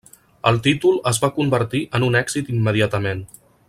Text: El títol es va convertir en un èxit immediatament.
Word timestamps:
El 0.51 0.55
títol 0.67 0.97
es 1.11 1.19
va 1.25 1.31
convertir 1.37 1.85
en 1.99 2.09
un 2.11 2.21
èxit 2.25 2.53
immediatament. 2.57 3.27